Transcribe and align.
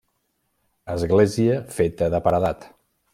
Església 0.93 1.59
feta 1.77 2.09
de 2.17 2.23
paredat. 2.29 2.67